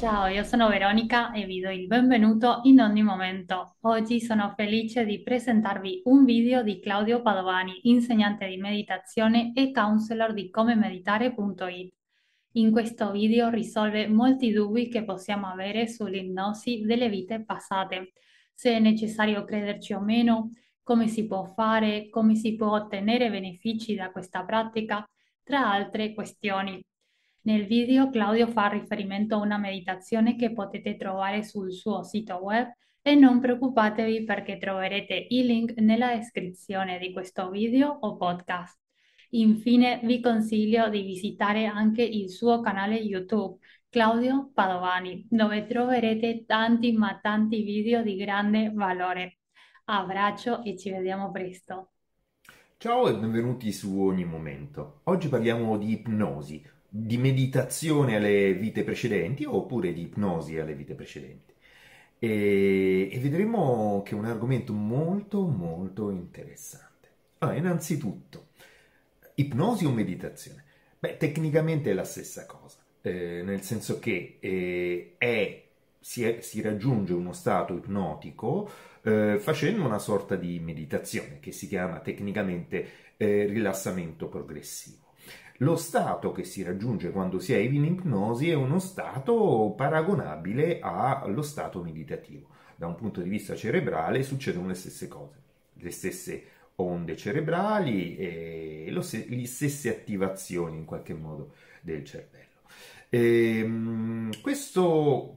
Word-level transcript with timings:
Ciao, 0.00 0.28
io 0.28 0.44
sono 0.44 0.68
Veronica 0.68 1.30
e 1.32 1.44
vi 1.44 1.60
do 1.60 1.68
il 1.68 1.86
benvenuto 1.86 2.60
in 2.62 2.80
ogni 2.80 3.02
momento. 3.02 3.76
Oggi 3.80 4.18
sono 4.18 4.54
felice 4.56 5.04
di 5.04 5.22
presentarvi 5.22 6.00
un 6.04 6.24
video 6.24 6.62
di 6.62 6.80
Claudio 6.80 7.20
Padovani, 7.20 7.80
insegnante 7.82 8.48
di 8.48 8.56
meditazione 8.56 9.52
e 9.54 9.70
counselor 9.72 10.32
di 10.32 10.48
comemeditare.it. 10.48 11.92
In 12.52 12.70
questo 12.70 13.10
video 13.10 13.50
risolve 13.50 14.08
molti 14.08 14.50
dubbi 14.52 14.88
che 14.88 15.04
possiamo 15.04 15.48
avere 15.48 15.86
sull'ipnosi 15.86 16.80
delle 16.80 17.10
vite 17.10 17.44
passate, 17.44 18.12
se 18.54 18.72
è 18.74 18.78
necessario 18.78 19.44
crederci 19.44 19.92
o 19.92 20.00
meno, 20.00 20.48
come 20.82 21.08
si 21.08 21.26
può 21.26 21.44
fare, 21.44 22.08
come 22.08 22.36
si 22.36 22.56
può 22.56 22.70
ottenere 22.70 23.28
benefici 23.28 23.94
da 23.96 24.10
questa 24.10 24.44
pratica, 24.44 25.06
tra 25.42 25.70
altre 25.70 26.14
questioni. 26.14 26.82
Nel 27.42 27.64
video 27.64 28.10
Claudio 28.10 28.46
fa 28.48 28.66
riferimento 28.66 29.34
a 29.34 29.38
una 29.38 29.56
meditazione 29.56 30.36
che 30.36 30.52
potete 30.52 30.98
trovare 30.98 31.42
sul 31.42 31.72
suo 31.72 32.02
sito 32.02 32.34
web 32.34 32.70
e 33.00 33.14
non 33.14 33.40
preoccupatevi 33.40 34.24
perché 34.24 34.58
troverete 34.58 35.26
il 35.30 35.46
link 35.46 35.78
nella 35.78 36.14
descrizione 36.14 36.98
di 36.98 37.14
questo 37.14 37.48
video 37.48 37.88
o 37.88 38.18
podcast. 38.18 38.78
Infine 39.30 40.00
vi 40.02 40.20
consiglio 40.20 40.90
di 40.90 41.00
visitare 41.00 41.64
anche 41.64 42.02
il 42.02 42.28
suo 42.28 42.60
canale 42.60 42.96
YouTube 42.96 43.56
Claudio 43.88 44.50
Padovani, 44.52 45.26
dove 45.30 45.66
troverete 45.66 46.44
tanti 46.44 46.92
ma 46.92 47.20
tanti 47.22 47.62
video 47.62 48.02
di 48.02 48.16
grande 48.16 48.70
valore. 48.74 49.38
Abbraccio 49.84 50.62
e 50.62 50.76
ci 50.76 50.90
vediamo 50.90 51.30
presto. 51.30 51.92
Ciao 52.76 53.08
e 53.08 53.16
benvenuti 53.16 53.72
su 53.72 53.98
Ogni 53.98 54.26
Momento. 54.26 55.00
Oggi 55.04 55.28
parliamo 55.28 55.78
di 55.78 55.92
ipnosi, 55.92 56.62
di 56.92 57.16
meditazione 57.18 58.16
alle 58.16 58.52
vite 58.54 58.82
precedenti 58.82 59.44
oppure 59.44 59.92
di 59.92 60.02
ipnosi 60.02 60.58
alle 60.58 60.74
vite 60.74 60.94
precedenti. 60.94 61.54
E, 62.18 63.08
e 63.10 63.18
vedremo 63.20 64.02
che 64.04 64.14
è 64.14 64.18
un 64.18 64.24
argomento 64.24 64.72
molto 64.72 65.46
molto 65.46 66.10
interessante. 66.10 67.08
Allora, 67.38 67.56
innanzitutto, 67.56 68.48
ipnosi 69.36 69.86
o 69.86 69.90
meditazione? 69.92 70.64
Beh, 70.98 71.16
tecnicamente 71.16 71.90
è 71.90 71.94
la 71.94 72.04
stessa 72.04 72.44
cosa, 72.44 72.84
eh, 73.02 73.40
nel 73.42 73.62
senso 73.62 73.98
che 73.98 74.36
eh, 74.40 75.14
è, 75.16 75.64
si, 75.98 76.24
è, 76.24 76.40
si, 76.42 76.60
raggiunge 76.60 77.14
uno 77.14 77.32
stato 77.32 77.74
ipnotico 77.74 78.68
eh, 79.02 79.38
facendo 79.38 79.82
una 79.82 79.98
sorta 79.98 80.36
di 80.36 80.58
meditazione 80.58 81.38
che 81.40 81.52
si 81.52 81.68
chiama 81.68 82.00
tecnicamente 82.00 83.14
eh, 83.16 83.46
rilassamento 83.46 84.28
progressivo. 84.28 85.09
Lo 85.62 85.76
stato 85.76 86.32
che 86.32 86.44
si 86.44 86.62
raggiunge 86.62 87.10
quando 87.10 87.38
si 87.38 87.52
è 87.52 87.58
in 87.58 87.84
ipnosi 87.84 88.48
è 88.48 88.54
uno 88.54 88.78
stato 88.78 89.74
paragonabile 89.76 90.80
allo 90.80 91.42
stato 91.42 91.82
meditativo. 91.82 92.48
Da 92.76 92.86
un 92.86 92.94
punto 92.94 93.20
di 93.20 93.28
vista 93.28 93.54
cerebrale 93.54 94.22
succedono 94.22 94.68
le 94.68 94.74
stesse 94.74 95.06
cose, 95.06 95.42
le 95.74 95.90
stesse 95.90 96.44
onde 96.76 97.14
cerebrali 97.14 98.16
e 98.16 98.86
le 98.88 99.46
stesse 99.46 99.90
attivazioni 99.90 100.78
in 100.78 100.86
qualche 100.86 101.12
modo 101.12 101.52
del 101.82 102.06
cervello. 102.06 102.62
E, 103.10 103.58
ehm, 103.58 104.40
questo 104.40 105.36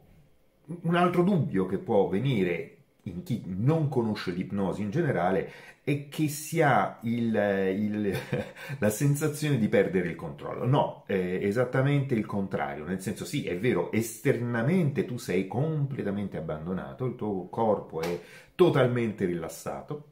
un 0.83 0.95
altro 0.95 1.23
dubbio 1.23 1.65
che 1.65 1.79
può 1.79 2.07
venire 2.07 2.82
in 3.03 3.23
chi 3.23 3.43
non 3.45 3.89
conosce 3.89 4.31
l'ipnosi 4.31 4.81
in 4.81 4.89
generale 4.89 5.51
è 5.83 6.07
che 6.07 6.29
si 6.29 6.61
ha 6.61 6.99
il, 7.01 7.35
il, 7.35 8.17
la 8.79 8.89
sensazione 8.89 9.57
di 9.57 9.67
perdere 9.67 10.07
il 10.07 10.15
controllo. 10.15 10.65
No, 10.65 11.03
è 11.05 11.13
esattamente 11.13 12.13
il 12.13 12.25
contrario, 12.25 12.85
nel 12.85 13.01
senso 13.01 13.25
sì, 13.25 13.45
è 13.45 13.57
vero, 13.57 13.91
esternamente 13.91 15.05
tu 15.05 15.17
sei 15.17 15.47
completamente 15.47 16.37
abbandonato, 16.37 17.05
il 17.05 17.15
tuo 17.15 17.49
corpo 17.49 18.01
è 18.01 18.19
totalmente 18.55 19.25
rilassato, 19.25 20.11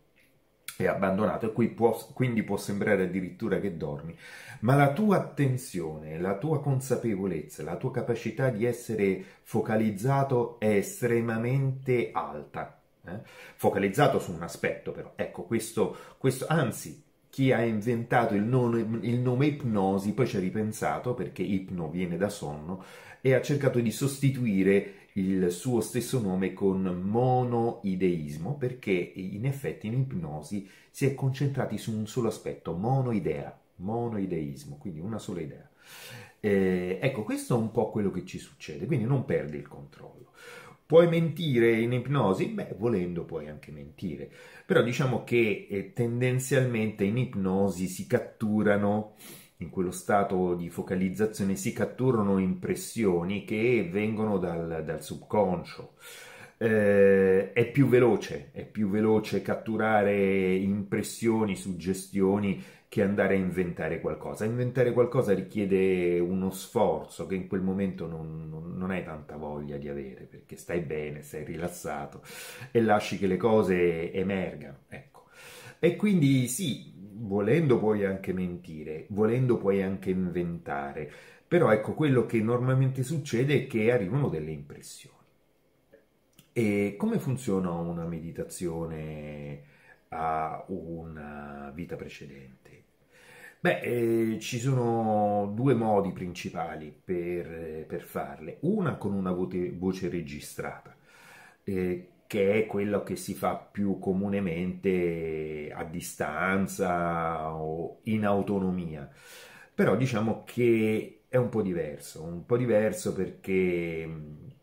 è 0.75 0.87
abbandonato 0.87 1.45
e 1.45 1.53
qui 1.53 1.69
può, 1.69 1.97
quindi 2.13 2.43
può 2.43 2.57
sembrare 2.57 3.03
addirittura 3.03 3.59
che 3.59 3.77
dormi, 3.77 4.17
ma 4.61 4.75
la 4.75 4.91
tua 4.91 5.17
attenzione, 5.17 6.19
la 6.19 6.37
tua 6.37 6.59
consapevolezza, 6.59 7.63
la 7.63 7.77
tua 7.77 7.91
capacità 7.91 8.49
di 8.49 8.65
essere 8.65 9.23
focalizzato 9.43 10.59
è 10.59 10.67
estremamente 10.67 12.09
alta 12.11 12.80
eh? 13.05 13.19
focalizzato 13.55 14.19
su 14.19 14.31
un 14.31 14.43
aspetto 14.43 14.91
però. 14.91 15.13
Ecco, 15.15 15.43
questo, 15.43 15.95
questo 16.17 16.45
anzi, 16.47 17.03
chi 17.29 17.51
ha 17.51 17.63
inventato 17.63 18.33
il 18.33 18.43
nome, 18.43 18.99
il 19.01 19.19
nome, 19.19 19.47
ipnosi 19.47 20.13
poi 20.13 20.27
ci 20.27 20.37
ha 20.37 20.39
ripensato 20.39 21.13
perché 21.13 21.41
ipno 21.43 21.89
viene 21.89 22.17
da 22.17 22.29
sonno 22.29 22.83
e 23.21 23.33
ha 23.33 23.41
cercato 23.41 23.79
di 23.79 23.91
sostituire 23.91 24.95
il 25.13 25.51
suo 25.51 25.81
stesso 25.81 26.21
nome 26.21 26.53
con 26.53 26.81
monoideismo 26.81 28.55
perché 28.55 28.91
in 28.91 29.45
effetti 29.45 29.87
in 29.87 29.93
ipnosi 29.93 30.69
si 30.89 31.05
è 31.05 31.13
concentrati 31.13 31.77
su 31.77 31.95
un 31.95 32.07
solo 32.07 32.29
aspetto, 32.29 32.73
monoidea, 32.73 33.57
monoideismo, 33.75 34.77
quindi 34.77 34.99
una 34.99 35.19
sola 35.19 35.41
idea. 35.41 35.69
Eh, 36.39 36.97
ecco, 37.01 37.23
questo 37.23 37.55
è 37.55 37.57
un 37.59 37.71
po' 37.71 37.91
quello 37.91 38.09
che 38.09 38.25
ci 38.25 38.39
succede, 38.39 38.85
quindi 38.85 39.05
non 39.05 39.25
perdi 39.25 39.57
il 39.57 39.67
controllo. 39.67 40.31
Puoi 40.91 41.07
mentire 41.07 41.79
in 41.79 41.93
ipnosi? 41.93 42.47
Beh, 42.47 42.75
volendo 42.77 43.23
puoi 43.23 43.47
anche 43.47 43.71
mentire, 43.71 44.29
però 44.65 44.81
diciamo 44.83 45.23
che 45.23 45.65
eh, 45.69 45.93
tendenzialmente 45.93 47.05
in 47.05 47.15
ipnosi 47.15 47.87
si 47.87 48.05
catturano, 48.05 49.13
in 49.59 49.69
quello 49.69 49.91
stato 49.91 50.53
di 50.53 50.69
focalizzazione, 50.69 51.55
si 51.55 51.71
catturano 51.71 52.39
impressioni 52.39 53.45
che 53.45 53.87
vengono 53.89 54.37
dal, 54.37 54.83
dal 54.83 55.01
subconscio. 55.01 55.93
Eh, 56.57 57.53
è 57.53 57.71
più 57.71 57.87
veloce, 57.87 58.49
è 58.51 58.65
più 58.65 58.89
veloce 58.89 59.41
catturare 59.41 60.55
impressioni, 60.55 61.55
suggestioni 61.55 62.61
che 62.91 63.03
andare 63.03 63.35
a 63.35 63.37
inventare 63.37 64.01
qualcosa. 64.01 64.43
Inventare 64.43 64.91
qualcosa 64.91 65.33
richiede 65.33 66.19
uno 66.19 66.49
sforzo 66.51 67.25
che 67.25 67.35
in 67.35 67.47
quel 67.47 67.61
momento 67.61 68.05
non, 68.05 68.49
non, 68.49 68.75
non, 68.75 68.91
hai 68.91 69.01
tanta 69.01 69.37
voglia 69.37 69.77
di 69.77 69.87
avere 69.87 70.25
perché 70.25 70.57
stai 70.57 70.81
bene, 70.81 71.21
sei 71.21 71.45
rilassato 71.45 72.21
e 72.69 72.81
lasci 72.81 73.17
che 73.17 73.27
le 73.27 73.37
cose 73.37 74.11
emergano. 74.11 74.79
Ecco. 74.89 75.27
E 75.79 75.95
quindi 75.95 76.49
sì, 76.49 76.91
volendo 77.13 77.79
puoi 77.79 78.03
anche 78.03 78.33
mentire, 78.33 79.05
volendo 79.11 79.55
puoi 79.55 79.81
anche 79.81 80.09
inventare, 80.09 81.09
però 81.47 81.71
ecco 81.71 81.93
quello 81.93 82.25
che 82.25 82.41
normalmente 82.41 83.03
succede 83.03 83.53
è 83.55 83.67
che 83.67 83.89
arrivano 83.89 84.27
delle 84.27 84.51
impressioni. 84.51 85.15
E 86.51 86.95
come 86.97 87.19
funziona 87.19 87.71
una 87.71 88.03
meditazione 88.03 89.63
a 90.09 90.65
una 90.67 91.71
vita 91.73 91.95
precedente? 91.95 92.60
Beh, 93.63 93.79
eh, 94.33 94.39
ci 94.39 94.57
sono 94.59 95.51
due 95.53 95.75
modi 95.75 96.11
principali 96.11 96.91
per, 97.03 97.85
per 97.87 98.01
farle. 98.01 98.57
Una 98.61 98.95
con 98.95 99.13
una 99.13 99.31
voce, 99.31 99.71
voce 99.71 100.09
registrata, 100.09 100.95
eh, 101.63 102.07
che 102.25 102.53
è 102.63 102.65
quello 102.65 103.03
che 103.03 103.15
si 103.15 103.35
fa 103.35 103.55
più 103.57 103.99
comunemente 103.99 105.71
a 105.73 105.83
distanza 105.83 107.53
o 107.53 107.99
in 108.03 108.25
autonomia. 108.25 109.07
Però 109.75 109.95
diciamo 109.95 110.43
che 110.43 111.21
è 111.27 111.37
un 111.37 111.49
po' 111.49 111.61
diverso, 111.61 112.23
un 112.23 112.45
po' 112.45 112.57
diverso 112.57 113.13
perché 113.13 114.09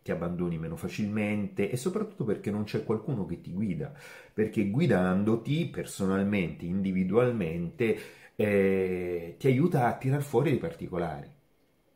ti 0.03 0.11
abbandoni 0.11 0.59
meno 0.59 0.77
facilmente 0.77 1.71
e 1.71 1.77
soprattutto 1.77 2.25
perché 2.25 2.51
non 2.51 2.65
c'è 2.65 2.85
qualcuno 2.85 3.27
che 3.27 3.41
ti 3.41 3.53
guida, 3.53 3.93
perché 4.33 4.69
guidandoti 4.71 5.67
personalmente, 5.69 6.65
individualmente, 6.65 7.97
eh, 8.41 9.35
ti 9.37 9.49
aiuta 9.49 9.89
a 9.89 9.97
tirar 9.97 10.23
fuori 10.23 10.51
dei 10.51 10.59
particolari. 10.61 11.29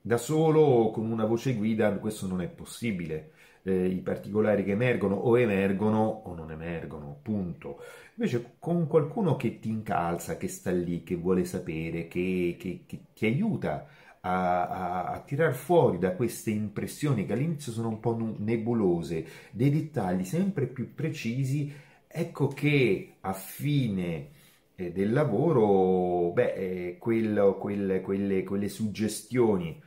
Da 0.01 0.17
solo, 0.17 0.91
con 0.91 1.09
una 1.11 1.25
voce 1.25 1.55
guida, 1.55 1.93
questo 1.99 2.27
non 2.27 2.43
è 2.43 2.49
possibile. 2.49 3.31
Eh, 3.63 3.87
I 3.87 4.01
particolari 4.01 4.65
che 4.65 4.73
emergono 4.73 5.15
o 5.15 5.39
emergono 5.39 6.01
o 6.25 6.35
non 6.35 6.51
emergono, 6.51 7.17
punto. 7.23 7.79
Invece 8.17 8.57
con 8.59 8.89
qualcuno 8.89 9.37
che 9.37 9.61
ti 9.61 9.69
incalza, 9.69 10.37
che 10.37 10.49
sta 10.49 10.73
lì, 10.73 11.05
che 11.05 11.15
vuole 11.15 11.45
sapere, 11.45 12.09
che, 12.09 12.57
che, 12.59 12.83
che 12.87 13.01
ti 13.15 13.27
aiuta 13.27 13.87
a, 14.21 14.67
a, 14.69 15.05
a, 15.13 15.21
tirar 15.21 15.55
fuori 15.55 15.99
da 15.99 16.13
queste 16.13 16.51
impressioni 16.51 17.25
che 17.25 17.35
all'inizio 17.35 17.71
sono 17.71 17.89
un 17.89 18.01
po' 18.01 18.17
nebulose, 18.39 19.27
dei 19.53 19.71
dettagli 19.71 20.25
sempre 20.25 20.67
più 20.67 20.93
precisi, 20.95 21.73
ecco 22.09 22.49
che 22.49 23.15
a 23.21 23.33
fine 23.33 24.41
del 24.91 25.13
lavoro, 25.13 26.33
beh, 26.33 26.55
eh, 26.55 26.97
quello, 26.99 27.57
quelle, 27.59 28.01
quelle, 28.01 28.43
quelle, 28.43 28.69
suggestioni, 28.69 29.81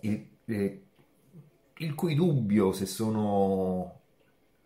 il, 0.00 0.26
eh, 0.46 0.82
il, 1.78 1.94
cui 1.94 2.14
dubbio 2.14 2.72
se 2.72 2.86
sono 2.86 4.00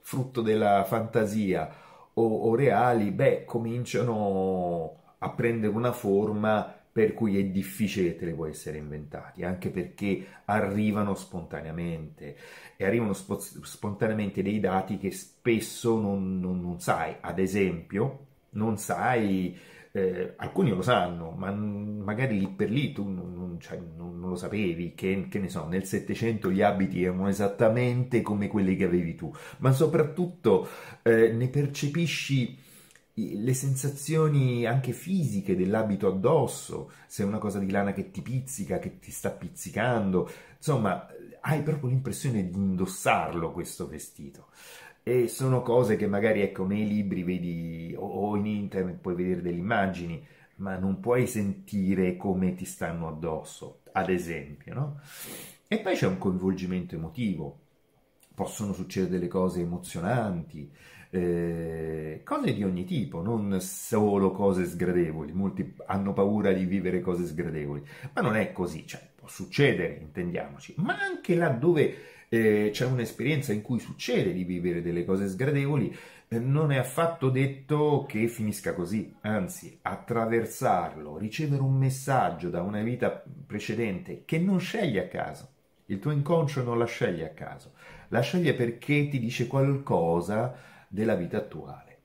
frutto 0.00 0.42
della 0.42 0.84
fantasia 0.84 1.74
o, 2.14 2.22
o 2.22 2.54
reali, 2.54 3.10
beh, 3.10 3.44
cominciano 3.44 5.14
a 5.18 5.30
prendere 5.30 5.74
una 5.74 5.92
forma 5.92 6.80
per 6.92 7.14
cui 7.14 7.38
è 7.38 7.44
difficile 7.44 8.16
te 8.16 8.24
le 8.24 8.34
puoi 8.34 8.50
essere 8.50 8.78
inventati, 8.78 9.44
anche 9.44 9.70
perché 9.70 10.26
arrivano 10.46 11.14
spontaneamente 11.14 12.36
e 12.76 12.84
arrivano 12.84 13.12
spo- 13.12 13.38
spontaneamente 13.38 14.42
dei 14.42 14.58
dati 14.58 14.98
che 14.98 15.12
spesso 15.12 16.00
non, 16.00 16.40
non, 16.40 16.60
non 16.60 16.80
sai. 16.80 17.14
Ad 17.20 17.38
esempio, 17.38 18.26
non 18.50 18.79
sai, 18.79 19.56
eh, 19.93 20.35
alcuni 20.37 20.70
lo 20.70 20.82
sanno, 20.82 21.31
ma 21.31 21.50
magari 21.50 22.38
lì 22.38 22.49
per 22.49 22.70
lì 22.70 22.93
tu 22.93 23.08
non, 23.08 23.56
cioè, 23.61 23.79
non 23.97 24.20
lo 24.20 24.37
sapevi, 24.37 24.94
che, 24.94 25.26
che, 25.29 25.38
ne 25.38 25.49
so, 25.49 25.67
nel 25.67 25.85
Settecento 25.85 26.50
gli 26.50 26.62
abiti 26.62 27.02
erano 27.02 27.29
esattamente 27.29 28.23
come 28.23 28.49
quelli 28.49 28.76
che 28.76 28.85
avevi 28.85 29.14
tu, 29.14 29.32
ma 29.58 29.73
soprattutto 29.73 30.69
eh, 31.02 31.32
ne 31.32 31.49
percepisci 31.49 32.69
le 33.14 33.55
sensazioni 33.55 34.64
anche 34.64 34.93
fisiche 34.93 35.56
dell'abito 35.56 36.08
addosso, 36.08 36.93
se 37.06 37.23
è 37.23 37.26
una 37.26 37.38
cosa 37.38 37.58
di 37.58 37.70
lana 37.70 37.93
che 37.93 38.11
ti 38.11 38.23
pizzica, 38.23 38.79
che 38.79 38.99
ti 38.99 39.11
sta 39.11 39.31
pizzicando, 39.31 40.31
insomma, 40.56 41.06
hai 41.41 41.62
proprio 41.62 41.91
l'impressione 41.91 42.49
di 42.49 42.56
indossarlo 42.56 43.52
questo 43.52 43.87
vestito. 43.87 44.47
E 45.02 45.29
sono 45.29 45.62
cose 45.62 45.97
che 45.97 46.06
magari, 46.06 46.43
ecco, 46.43 46.67
nei 46.67 46.87
libri 46.87 47.23
vedi 47.23 47.94
o 47.97 48.37
in 48.37 48.47
internet 48.47 48.99
puoi 48.99 49.14
vedere 49.14 49.43
delle 49.43 49.58
immagini, 49.58 50.25
ma 50.56 50.76
non 50.76 51.00
puoi 51.00 51.26
sentire 51.26 52.17
come 52.17 52.55
ti 52.55 52.64
stanno 52.64 53.08
addosso, 53.08 53.81
ad 53.93 54.11
esempio, 54.11 54.75
no? 54.75 55.00
E 55.67 55.79
poi 55.79 55.94
c'è 55.94 56.06
un 56.06 56.19
coinvolgimento 56.19 56.94
emotivo, 56.97 57.58
possono 58.35 58.73
succedere 58.73 59.12
delle 59.12 59.29
cose 59.29 59.61
emozionanti, 59.61 60.70
eh, 61.11 62.20
cose 62.25 62.52
di 62.55 62.62
ogni 62.62 62.85
tipo, 62.85 63.23
non 63.23 63.61
solo 63.61 64.32
cose 64.32 64.64
sgradevoli. 64.67 65.32
Molti 65.32 65.75
hanno 65.87 66.12
paura 66.12 66.52
di 66.52 66.64
vivere 66.64 67.00
cose 67.00 67.26
sgradevoli, 67.26 67.82
ma 68.14 68.20
non 68.20 68.37
è 68.37 68.52
così, 68.52 68.87
cioè, 68.87 69.00
può 69.14 69.29
succedere, 69.29 69.99
intendiamoci, 70.00 70.75
ma 70.79 70.99
anche 70.99 71.35
laddove 71.35 71.94
eh, 72.32 72.70
c'è 72.72 72.86
un'esperienza 72.86 73.52
in 73.52 73.60
cui 73.60 73.80
succede 73.80 74.32
di 74.32 74.44
vivere 74.44 74.82
delle 74.82 75.04
cose 75.04 75.28
sgradevoli, 75.28 75.94
eh, 76.28 76.38
non 76.38 76.70
è 76.70 76.76
affatto 76.76 77.28
detto 77.28 78.06
che 78.08 78.28
finisca 78.28 78.72
così, 78.72 79.12
anzi, 79.22 79.76
attraversarlo, 79.82 81.18
ricevere 81.18 81.60
un 81.60 81.76
messaggio 81.76 82.48
da 82.48 82.62
una 82.62 82.82
vita 82.82 83.10
precedente 83.46 84.22
che 84.24 84.38
non 84.38 84.60
scegli 84.60 84.96
a 84.96 85.08
caso. 85.08 85.48
Il 85.86 85.98
tuo 85.98 86.12
inconscio 86.12 86.62
non 86.62 86.78
la 86.78 86.84
sceglie 86.84 87.24
a 87.28 87.34
caso, 87.34 87.72
la 88.08 88.20
sceglie 88.20 88.54
perché 88.54 89.08
ti 89.08 89.18
dice 89.18 89.48
qualcosa 89.48 90.56
della 90.86 91.16
vita 91.16 91.38
attuale. 91.38 91.98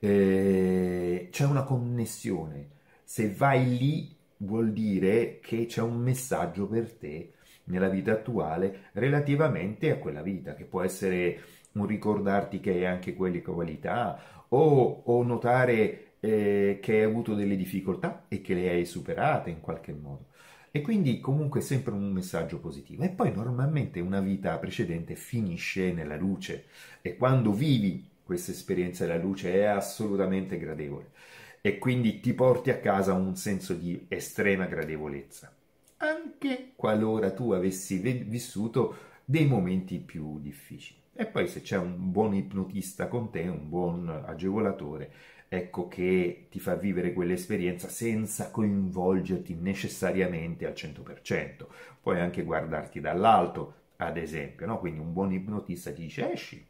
Eh, 0.00 1.28
c'è 1.30 1.46
una 1.46 1.62
connessione. 1.62 2.68
Se 3.04 3.32
vai 3.32 3.78
lì 3.78 4.14
vuol 4.38 4.72
dire 4.72 5.38
che 5.40 5.64
c'è 5.64 5.80
un 5.80 5.96
messaggio 5.96 6.66
per 6.66 6.92
te 6.92 7.32
nella 7.64 7.88
vita 7.88 8.12
attuale 8.12 8.90
relativamente 8.92 9.90
a 9.90 9.96
quella 9.96 10.22
vita, 10.22 10.54
che 10.54 10.64
può 10.64 10.82
essere 10.82 11.40
un 11.72 11.86
ricordarti 11.86 12.60
che 12.60 12.70
hai 12.70 12.86
anche 12.86 13.14
quelle 13.14 13.42
qualità 13.42 14.44
o, 14.48 15.02
o 15.04 15.22
notare 15.22 16.14
eh, 16.20 16.78
che 16.80 16.96
hai 16.96 17.02
avuto 17.02 17.34
delle 17.34 17.56
difficoltà 17.56 18.24
e 18.28 18.40
che 18.40 18.54
le 18.54 18.70
hai 18.70 18.84
superate 18.84 19.50
in 19.50 19.60
qualche 19.60 19.92
modo. 19.92 20.26
E 20.70 20.80
quindi 20.80 21.20
comunque 21.20 21.60
sempre 21.60 21.92
un 21.92 22.10
messaggio 22.10 22.58
positivo. 22.58 23.04
E 23.04 23.10
poi 23.10 23.32
normalmente 23.32 24.00
una 24.00 24.20
vita 24.20 24.58
precedente 24.58 25.14
finisce 25.14 25.92
nella 25.92 26.16
luce 26.16 26.64
e 27.00 27.16
quando 27.16 27.52
vivi 27.52 28.08
questa 28.24 28.50
esperienza 28.52 29.06
della 29.06 29.22
luce 29.22 29.52
è 29.52 29.64
assolutamente 29.64 30.56
gradevole 30.58 31.12
e 31.60 31.78
quindi 31.78 32.20
ti 32.20 32.34
porti 32.34 32.70
a 32.70 32.78
casa 32.78 33.12
un 33.12 33.36
senso 33.36 33.74
di 33.74 34.06
estrema 34.08 34.66
gradevolezza, 34.66 35.54
anche 36.04 36.72
qualora 36.76 37.32
tu 37.32 37.52
avessi 37.52 37.98
vissuto 37.98 39.12
dei 39.24 39.46
momenti 39.46 39.98
più 39.98 40.38
difficili. 40.40 41.00
E 41.14 41.26
poi 41.26 41.46
se 41.46 41.62
c'è 41.62 41.76
un 41.78 42.10
buon 42.10 42.34
ipnotista 42.34 43.08
con 43.08 43.30
te, 43.30 43.42
un 43.42 43.68
buon 43.68 44.08
agevolatore, 44.08 45.12
ecco 45.48 45.86
che 45.86 46.48
ti 46.50 46.58
fa 46.58 46.74
vivere 46.74 47.12
quell'esperienza 47.12 47.88
senza 47.88 48.50
coinvolgerti 48.50 49.54
necessariamente 49.54 50.66
al 50.66 50.72
100%. 50.72 51.66
Puoi 52.02 52.20
anche 52.20 52.42
guardarti 52.42 53.00
dall'alto, 53.00 53.74
ad 53.96 54.16
esempio, 54.16 54.66
no? 54.66 54.78
quindi 54.78 55.00
un 55.00 55.12
buon 55.12 55.32
ipnotista 55.32 55.92
ti 55.92 56.02
dice 56.02 56.32
esci, 56.32 56.66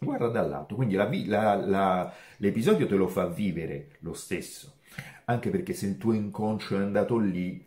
guarda 0.00 0.28
dall'alto, 0.28 0.74
quindi 0.74 0.96
l'episodio 2.38 2.86
te 2.86 2.96
lo 2.96 3.08
fa 3.08 3.26
vivere 3.26 3.90
lo 4.00 4.14
stesso, 4.14 4.78
anche 5.26 5.50
perché 5.50 5.74
se 5.74 5.86
il 5.86 5.98
tuo 5.98 6.14
inconscio 6.14 6.78
è 6.78 6.82
andato 6.82 7.18
lì, 7.18 7.65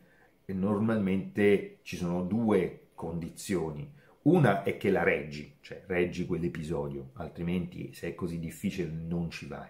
normalmente 0.53 1.79
ci 1.83 1.95
sono 1.95 2.23
due 2.23 2.87
condizioni. 2.93 3.91
Una 4.23 4.63
è 4.63 4.77
che 4.77 4.91
la 4.91 5.03
reggi, 5.03 5.55
cioè 5.61 5.83
reggi 5.87 6.25
quell'episodio, 6.25 7.11
altrimenti 7.13 7.93
se 7.93 8.09
è 8.09 8.15
così 8.15 8.39
difficile 8.39 8.91
non 8.91 9.29
ci 9.29 9.47
vai 9.47 9.69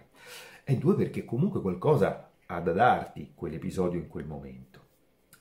e 0.70 0.76
due 0.76 0.94
perché 0.94 1.24
comunque 1.24 1.60
qualcosa 1.60 2.30
ha 2.46 2.60
da 2.60 2.72
darti 2.72 3.32
quell'episodio 3.34 3.98
in 3.98 4.06
quel 4.06 4.24
momento. 4.24 4.78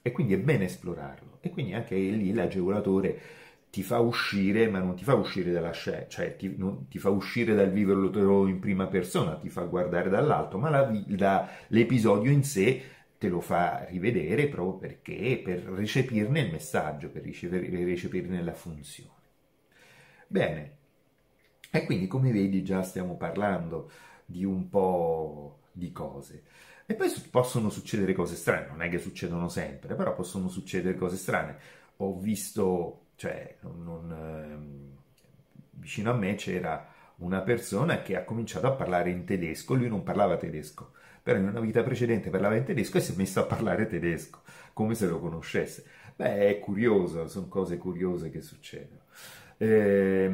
E 0.01 0.12
quindi 0.12 0.33
è 0.33 0.39
bene 0.39 0.65
esplorarlo. 0.65 1.38
E 1.42 1.51
quindi 1.51 1.74
anche 1.74 1.95
lì 1.95 2.33
l'agevolatore 2.33 3.19
ti 3.69 3.83
fa 3.83 4.00
uscire, 4.00 4.68
ma 4.69 4.80
non 4.80 4.95
ti 4.95 5.03
fa 5.03 5.13
uscire 5.13 5.51
dalla 5.51 5.71
scena, 5.71 6.07
cioè 6.07 6.35
ti, 6.35 6.56
non, 6.57 6.88
ti, 6.88 6.97
fa 6.97 7.09
uscire 7.09 7.53
dal 7.53 7.69
viverlo 7.69 8.47
in 8.47 8.59
prima 8.59 8.88
persona, 8.88 9.35
ti 9.35 9.50
fa 9.50 9.62
guardare 9.65 10.09
dall'alto, 10.09 10.57
ma 10.57 10.71
la, 10.71 10.92
la, 11.09 11.47
l'episodio 11.68 12.31
in 12.31 12.44
sé 12.44 12.81
te 13.19 13.27
lo 13.27 13.42
fa 13.42 13.86
rivedere 13.89 14.48
proprio 14.48 14.77
perché 14.77 15.42
per 15.44 15.60
recepirne 15.63 16.39
il 16.39 16.51
messaggio, 16.51 17.10
per 17.10 17.21
recepirne 17.24 18.42
la 18.42 18.54
funzione. 18.54 19.18
Bene, 20.25 20.77
e 21.69 21.83
quindi 21.83 22.07
come 22.07 22.31
vedi 22.31 22.63
già 22.63 22.81
stiamo 22.81 23.18
parlando 23.18 23.92
di 24.25 24.45
un 24.45 24.69
po' 24.69 25.60
di 25.74 25.92
cose. 25.92 26.44
E 26.86 26.95
poi 26.95 27.10
possono 27.30 27.69
succedere 27.69 28.13
cose 28.13 28.36
strane, 28.36 28.68
non 28.68 28.81
è 28.81 28.89
che 28.89 29.00
succedono 29.00 29.50
sempre, 29.50 29.95
però 29.95 30.16
possono 30.16 30.48
succedere 30.48 30.98
cose 30.98 31.18
strane. 31.18 31.57
Ho 31.98 32.18
visto, 32.18 33.07
cioè, 33.16 33.57
non, 33.62 33.83
non, 33.83 34.12
ehm, 34.12 34.98
vicino 35.71 36.12
a 36.12 36.16
me 36.16 36.36
c'era 36.36 36.88
una 37.19 37.42
persona 37.42 38.01
che 38.01 38.16
ha 38.16 38.24
cominciato 38.24 38.68
a 38.68 38.71
parlare 38.71 39.10
in 39.10 39.25
tedesco, 39.25 39.74
lui 39.74 39.88
non 39.88 40.04
parlava 40.04 40.38
tedesco, 40.38 40.92
però 41.21 41.38
in 41.38 41.48
una 41.48 41.60
vita 41.60 41.83
precedente 41.83 42.30
parlava 42.30 42.56
in 42.56 42.63
tedesco 42.63 42.98
e 42.98 43.01
si 43.01 43.13
è 43.13 43.16
messo 43.16 43.39
a 43.39 43.45
parlare 43.45 43.88
tedesco, 43.88 44.42
come 44.74 44.95
se 44.95 45.07
lo 45.07 45.19
conoscesse. 45.19 45.83
Beh, 46.16 46.50
è 46.50 46.60
curioso, 46.60 47.27
sono 47.27 47.48
cose 47.48 47.77
curiose 47.77 48.30
che 48.30 48.42
succedono. 48.42 49.01
Eh, 49.61 50.31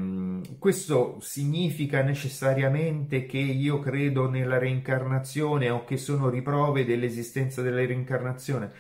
questo 0.60 1.18
significa 1.20 2.04
necessariamente 2.04 3.25
che 3.25 3.39
io 3.39 3.80
credo 3.80 4.30
nella 4.30 4.60
reincarnazione 4.60 5.72
o 5.72 5.84
che 5.84 5.98
sono 5.98 6.30
riprove 6.30 6.86
dell'esistenza 6.86 7.63
della 7.63 7.84
reincarnazione? 7.84 8.72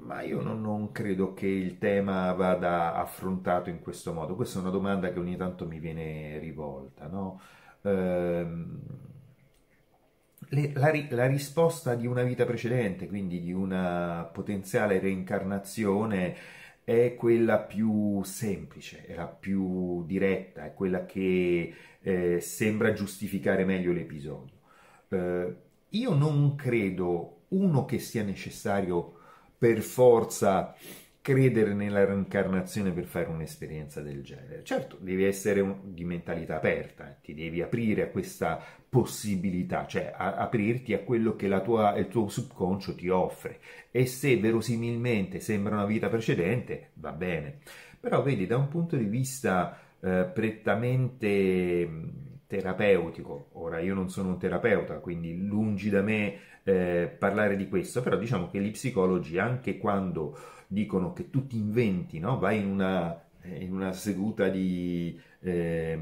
Ma 0.00 0.22
io 0.22 0.40
non, 0.40 0.60
non, 0.60 0.92
credo 0.92 1.34
che 1.34 1.46
il 1.46 1.78
tema 1.78 2.32
vada 2.32 2.94
affrontato 2.94 3.68
in 3.68 3.80
questo 3.80 4.12
modo. 4.12 4.34
Questa 4.36 4.58
è 4.58 4.62
una 4.62 4.70
domanda 4.70 5.12
che 5.12 5.18
ogni 5.18 5.36
tanto 5.36 5.66
mi 5.66 5.78
viene 5.80 6.38
rivolta. 6.38 7.06
No? 7.08 7.40
Eh, 7.82 8.46
le, 10.50 10.72
la, 10.74 10.92
la, 11.10 11.26
risposta 11.26 11.94
di 11.94 12.06
una 12.06 12.22
vita 12.22 12.44
precedente, 12.44 13.08
quindi 13.08 13.40
di 13.40 13.52
una 13.52 14.28
potenziale 14.32 14.98
reincarnazione, 14.98 16.36
è 16.84 17.14
quella 17.16 17.58
più 17.58 18.22
semplice, 18.22 19.04
è 19.04 19.14
la 19.14 19.26
più 19.26 20.06
diretta, 20.06 20.64
è 20.64 20.74
quella 20.74 21.04
che 21.04 21.74
eh, 22.00 22.40
sembra 22.40 22.92
giustificare 22.92 23.64
meglio 23.64 23.92
l'episodio. 23.92 24.54
Eh, 25.08 25.56
io 25.90 26.14
non 26.14 26.54
credo, 26.54 27.42
uno, 27.48 27.84
che 27.84 27.98
sia 27.98 28.22
necessario 28.22 29.17
per 29.58 29.80
forza 29.80 30.74
credere 31.20 31.74
nella 31.74 32.06
reincarnazione 32.06 32.90
per 32.90 33.04
fare 33.04 33.26
un'esperienza 33.26 34.00
del 34.00 34.22
genere. 34.22 34.64
Certo, 34.64 34.96
devi 34.98 35.24
essere 35.24 35.60
un, 35.60 35.92
di 35.92 36.04
mentalità 36.04 36.56
aperta, 36.56 37.06
eh, 37.06 37.16
ti 37.20 37.34
devi 37.34 37.60
aprire 37.60 38.02
a 38.02 38.08
questa 38.08 38.58
possibilità, 38.88 39.86
cioè 39.86 40.10
a, 40.16 40.36
aprirti 40.36 40.94
a 40.94 41.00
quello 41.00 41.36
che 41.36 41.48
tua, 41.60 41.94
il 41.98 42.08
tuo 42.08 42.28
subconscio 42.28 42.94
ti 42.94 43.10
offre 43.10 43.60
e 43.90 44.06
se 44.06 44.38
verosimilmente 44.38 45.38
sembra 45.40 45.74
una 45.74 45.84
vita 45.84 46.08
precedente, 46.08 46.92
va 46.94 47.12
bene. 47.12 47.58
Però 48.00 48.22
vedi, 48.22 48.46
da 48.46 48.56
un 48.56 48.68
punto 48.68 48.96
di 48.96 49.04
vista 49.04 49.78
eh, 50.00 50.30
prettamente 50.32 51.86
terapeutico, 52.48 53.50
ora 53.52 53.78
io 53.78 53.94
non 53.94 54.10
sono 54.10 54.30
un 54.30 54.38
terapeuta, 54.38 54.98
quindi 54.98 55.36
lungi 55.36 55.90
da 55.90 56.02
me 56.02 56.38
eh, 56.64 57.14
parlare 57.16 57.56
di 57.56 57.68
questo, 57.68 58.02
però 58.02 58.16
diciamo 58.16 58.48
che 58.48 58.60
gli 58.60 58.72
psicologi 58.72 59.38
anche 59.38 59.78
quando 59.78 60.36
dicono 60.66 61.12
che 61.12 61.30
tu 61.30 61.46
ti 61.46 61.56
inventi, 61.56 62.18
no? 62.18 62.38
vai 62.38 62.58
in 62.58 62.66
una 62.66 63.22
eh, 63.42 63.64
in 63.64 63.72
una 63.72 63.92
seduta 63.92 64.48
di, 64.48 65.18
eh, 65.40 65.98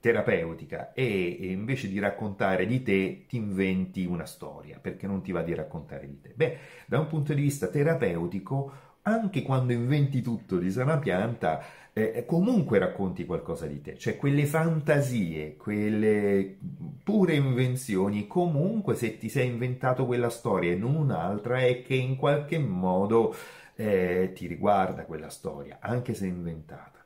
terapeutica 0.00 0.92
e, 0.92 1.38
e, 1.40 1.46
invece 1.50 1.88
di 1.88 1.98
raccontare 1.98 2.66
di 2.66 2.82
te 2.82 3.24
ti 3.26 3.36
inventi 3.36 4.04
una 4.04 4.26
storia 4.26 4.78
perché 4.78 5.06
non 5.06 5.22
ti 5.22 5.32
va 5.32 5.42
di 5.42 5.54
raccontare 5.54 6.06
di 6.06 6.20
te? 6.20 6.32
Beh, 6.34 6.58
da 6.86 6.98
un 7.00 7.06
punto 7.06 7.32
di 7.32 7.42
vista 7.42 7.68
terapeutico, 7.68 8.72
anche 9.06 9.42
quando 9.42 9.72
inventi 9.72 10.22
tutto 10.22 10.58
di 10.58 10.70
sana 10.70 10.98
pianta, 10.98 11.62
eh, 11.92 12.24
comunque 12.26 12.78
racconti 12.78 13.24
qualcosa 13.26 13.66
di 13.66 13.80
te, 13.80 13.96
cioè 13.98 14.16
quelle 14.16 14.46
fantasie, 14.46 15.56
quelle 15.56 16.56
pure 17.02 17.34
invenzioni, 17.34 18.26
comunque 18.26 18.94
se 18.94 19.18
ti 19.18 19.28
sei 19.28 19.48
inventato 19.48 20.06
quella 20.06 20.30
storia 20.30 20.72
e 20.72 20.76
non 20.76 20.94
un'altra 20.96 21.60
è 21.60 21.82
che 21.82 21.94
in 21.94 22.16
qualche 22.16 22.58
modo 22.58 23.34
eh, 23.76 24.32
ti 24.34 24.46
riguarda 24.46 25.04
quella 25.04 25.28
storia, 25.28 25.78
anche 25.80 26.14
se 26.14 26.26
inventata. 26.26 27.04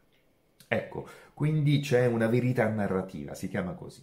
Ecco, 0.69 1.09
quindi 1.35 1.81
c'è 1.81 2.07
una 2.07 2.27
verità 2.27 2.69
narrativa, 2.69 3.35
si 3.35 3.49
chiama 3.49 3.73
così. 3.73 4.03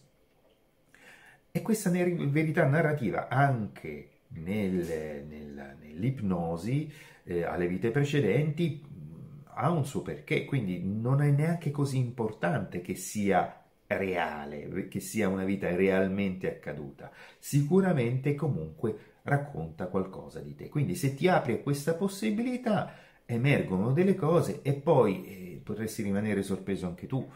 E 1.51 1.61
questa 1.61 1.89
verità 1.89 2.65
narrativa 2.65 3.29
anche 3.29 4.09
nel, 4.29 5.25
nel, 5.27 5.77
nell'ipnosi 5.81 6.91
eh, 7.23 7.43
alle 7.43 7.67
vite 7.67 7.91
precedenti 7.91 8.83
ha 9.57 9.69
un 9.71 9.85
suo 9.85 10.01
perché, 10.01 10.45
quindi 10.45 10.81
non 10.83 11.21
è 11.21 11.29
neanche 11.31 11.71
così 11.71 11.97
importante 11.97 12.81
che 12.81 12.95
sia 12.95 13.63
reale, 13.87 14.87
che 14.87 14.99
sia 14.99 15.29
una 15.29 15.45
vita 15.45 15.73
realmente 15.73 16.49
accaduta. 16.49 17.11
Sicuramente 17.39 18.35
comunque 18.35 19.13
racconta 19.23 19.87
qualcosa 19.87 20.39
di 20.39 20.55
te. 20.55 20.69
Quindi 20.69 20.95
se 20.95 21.15
ti 21.15 21.27
apri 21.27 21.53
a 21.53 21.59
questa 21.59 21.93
possibilità 21.93 22.93
emergono 23.25 23.91
delle 23.91 24.15
cose 24.15 24.61
e 24.61 24.73
poi 24.73 25.25
eh, 25.25 25.61
potresti 25.63 26.03
rimanere 26.03 26.43
sorpreso 26.43 26.87
anche 26.87 27.07
tu. 27.07 27.27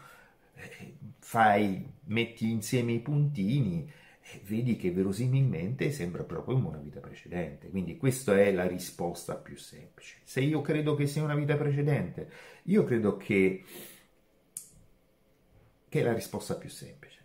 Eh, 0.56 0.94
fai, 1.20 1.90
metti 2.06 2.52
insieme 2.52 2.92
i 2.92 3.00
puntini 3.00 3.90
vedi 4.46 4.76
che 4.76 4.92
verosimilmente 4.92 5.92
sembra 5.92 6.24
proprio 6.24 6.56
una 6.58 6.78
vita 6.78 7.00
precedente. 7.00 7.70
Quindi 7.70 7.98
questa 7.98 8.40
è 8.40 8.52
la 8.52 8.68
risposta 8.68 9.36
più 9.36 9.58
semplice. 9.58 10.18
Se 10.24 10.42
io 10.42 10.62
credo 10.62 10.96
che 10.96 11.08
sia 11.08 11.24
una 11.24 11.36
vita 11.36 11.56
precedente, 11.56 12.30
io 12.64 12.84
credo 12.84 13.18
che, 13.18 13.64
che 15.88 16.00
è 16.00 16.04
la 16.04 16.14
risposta 16.14 16.56
più 16.56 16.70
semplice. 16.70 17.18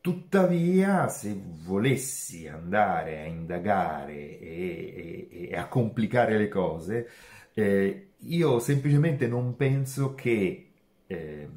Tuttavia, 0.00 1.08
se 1.08 1.38
volessi 1.64 2.48
andare 2.48 3.20
a 3.20 3.24
indagare 3.24 4.38
e, 4.40 5.28
e, 5.30 5.48
e 5.50 5.56
a 5.56 5.68
complicare 5.68 6.38
le 6.38 6.48
cose, 6.48 7.08
eh, 7.52 8.08
io 8.16 8.58
semplicemente 8.58 9.26
non 9.26 9.56
penso 9.56 10.14
che 10.14 10.70
eh, 11.06 11.48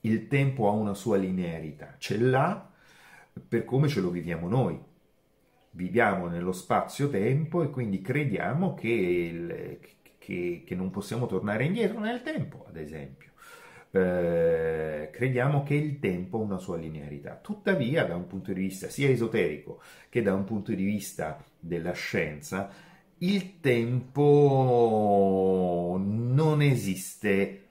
il 0.00 0.26
tempo 0.28 0.68
ha 0.68 0.72
una 0.72 0.94
sua 0.94 1.16
linearità. 1.16 1.94
Ce 1.98 2.18
l'ha, 2.18 2.70
per 3.48 3.64
come 3.64 3.88
ce 3.88 4.00
lo 4.00 4.10
viviamo 4.10 4.48
noi. 4.48 4.78
Viviamo 5.70 6.26
nello 6.28 6.52
spazio-tempo 6.52 7.62
e 7.62 7.70
quindi 7.70 8.00
crediamo 8.00 8.74
che, 8.74 8.88
il, 8.88 9.78
che, 10.18 10.62
che 10.64 10.74
non 10.74 10.90
possiamo 10.90 11.26
tornare 11.26 11.64
indietro 11.64 12.00
nel 12.00 12.22
tempo, 12.22 12.64
ad 12.68 12.76
esempio. 12.76 13.32
Eh, 13.90 15.10
crediamo 15.12 15.62
che 15.62 15.74
il 15.74 15.98
tempo 15.98 16.38
ha 16.38 16.42
una 16.42 16.58
sua 16.58 16.76
linearità. 16.78 17.36
Tuttavia, 17.36 18.04
da 18.04 18.16
un 18.16 18.26
punto 18.26 18.52
di 18.52 18.60
vista 18.60 18.88
sia 18.88 19.08
esoterico 19.08 19.80
che 20.08 20.22
da 20.22 20.34
un 20.34 20.44
punto 20.44 20.72
di 20.72 20.84
vista 20.84 21.42
della 21.58 21.92
scienza, 21.92 22.70
il 23.18 23.60
tempo 23.60 24.36
non 25.98 26.62
esiste 26.62 27.64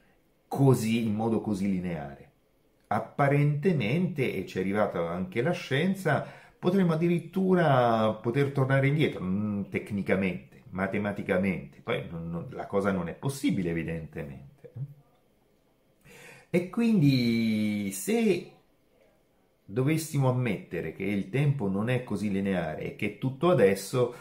così 0.48 1.06
in 1.06 1.14
modo 1.14 1.42
così 1.42 1.70
lineare 1.70 2.25
apparentemente, 2.88 4.34
e 4.34 4.46
ci 4.46 4.58
è 4.58 4.62
arrivata 4.62 5.10
anche 5.10 5.42
la 5.42 5.52
scienza, 5.52 6.26
potremmo 6.58 6.94
addirittura 6.94 8.12
poter 8.14 8.52
tornare 8.52 8.88
indietro, 8.88 9.24
mm, 9.24 9.64
tecnicamente, 9.70 10.64
matematicamente. 10.72 11.82
Poi 11.82 12.08
non, 12.10 12.30
non, 12.30 12.48
la 12.52 12.66
cosa 12.68 12.92
non 12.92 13.08
è 13.10 13.14
possibile, 13.14 13.70
evidentemente. 13.72 14.54
E 16.50 16.70
quindi 16.70 17.92
se 17.92 18.52
dovessimo 19.66 20.30
ammettere 20.30 20.94
che 20.94 21.04
il 21.04 21.30
tempo 21.30 21.68
non 21.68 21.90
è 21.90 22.04
così 22.04 22.32
lineare 22.32 22.84
e 22.84 22.96
che 22.96 23.18
tutto 23.18 23.50
adesso 23.50 24.14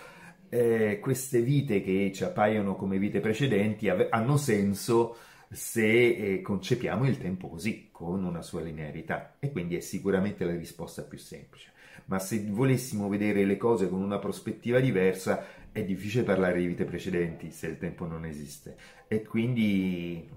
eh, 0.49 0.99
queste 1.01 1.43
vite 1.43 1.83
che 1.83 2.11
ci 2.15 2.25
appaiono 2.25 2.77
come 2.77 2.99
vite 2.99 3.21
precedenti 3.21 3.89
hanno 3.89 4.37
senso 4.37 5.17
se 5.55 6.09
eh, 6.09 6.43
concepiamo 6.43 7.07
il 7.07 7.19
tempo 7.19 7.49
così, 7.49 7.89
con 7.91 8.25
una 8.25 8.43
sua 8.43 8.61
linearità. 8.61 9.37
E 9.39 9.53
quindi 9.53 9.77
è 9.77 9.81
sicuramente 9.81 10.45
la 10.45 10.55
risposta 10.55 11.03
più 11.03 11.19
semplice. 11.19 11.73
Ma 12.07 12.19
se 12.19 12.45
volessimo 12.49 13.09
vedere 13.09 13.45
le 13.45 13.57
cose 13.57 13.89
con 13.89 14.03
una 14.03 14.19
prospettiva 14.19 14.81
diversa, 14.81 15.47
è 15.73 15.83
difficile 15.85 16.25
parlare 16.25 16.59
di 16.59 16.67
vite 16.67 16.85
precedenti 16.85 17.51
se 17.51 17.69
il 17.69 17.79
tempo 17.79 18.07
non 18.07 18.25
esiste. 18.25 18.77
E 19.09 19.23
quindi 19.23 20.29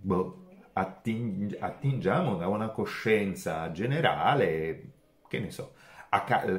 boh, 0.00 0.46
atting- 0.72 1.56
attingiamo 1.58 2.36
da 2.36 2.48
una 2.48 2.70
coscienza 2.70 3.70
generale, 3.70 4.92
che 5.28 5.38
ne 5.40 5.50
so, 5.50 5.74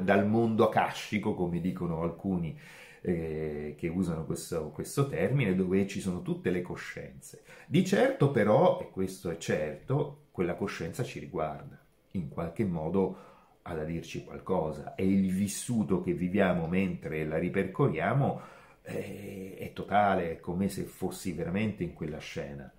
dal 0.02 0.26
mondo 0.26 0.68
akashico, 0.68 1.34
come 1.34 1.60
dicono 1.60 2.02
alcuni 2.02 2.58
eh, 3.06 3.74
che 3.76 3.88
usano 3.88 4.24
questo, 4.24 4.70
questo 4.70 5.06
termine, 5.06 5.54
dove 5.54 5.86
ci 5.86 6.00
sono 6.00 6.22
tutte 6.22 6.50
le 6.50 6.62
coscienze. 6.62 7.42
Di 7.66 7.84
certo 7.84 8.30
però, 8.30 8.80
e 8.80 8.88
questo 8.90 9.28
è 9.28 9.36
certo, 9.36 10.28
quella 10.30 10.54
coscienza 10.54 11.02
ci 11.02 11.18
riguarda, 11.18 11.78
in 12.12 12.30
qualche 12.30 12.64
modo 12.64 13.32
ha 13.60 13.74
da 13.74 13.84
dirci 13.84 14.24
qualcosa 14.24 14.94
e 14.94 15.06
il 15.06 15.32
vissuto 15.32 16.00
che 16.00 16.14
viviamo 16.14 16.66
mentre 16.66 17.26
la 17.26 17.36
ripercorriamo 17.36 18.40
è, 18.80 19.56
è 19.58 19.72
totale, 19.74 20.32
è 20.32 20.40
come 20.40 20.70
se 20.70 20.84
fossi 20.84 21.32
veramente 21.32 21.82
in 21.82 21.92
quella 21.92 22.18
scena. 22.18 22.72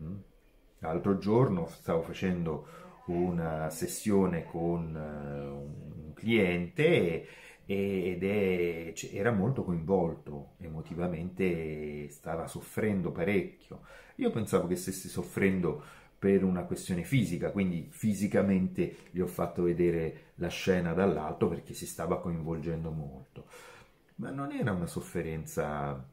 Mm? 0.00 0.16
L'altro 0.78 1.18
giorno 1.18 1.66
stavo 1.66 2.02
facendo 2.02 2.66
una 3.06 3.68
sessione 3.70 4.44
con 4.44 4.94
uh, 4.94 6.06
un 6.06 6.12
cliente 6.14 6.84
e, 6.84 7.26
ed 7.66 8.24
è, 8.24 8.92
era 9.12 9.30
molto 9.30 9.64
coinvolto 9.64 10.54
emotivamente, 10.58 12.08
stava 12.08 12.46
soffrendo 12.46 13.12
parecchio. 13.12 13.82
Io 14.16 14.30
pensavo 14.30 14.66
che 14.66 14.76
stesse 14.76 15.08
soffrendo 15.08 15.82
per 16.18 16.44
una 16.44 16.62
questione 16.64 17.02
fisica, 17.02 17.50
quindi 17.50 17.88
fisicamente 17.90 18.96
gli 19.10 19.20
ho 19.20 19.26
fatto 19.26 19.62
vedere 19.64 20.32
la 20.36 20.48
scena 20.48 20.92
dall'alto 20.92 21.48
perché 21.48 21.74
si 21.74 21.86
stava 21.86 22.20
coinvolgendo 22.20 22.90
molto. 22.90 23.46
Ma 24.16 24.30
non 24.30 24.52
era 24.52 24.72
una 24.72 24.86
sofferenza 24.86 26.04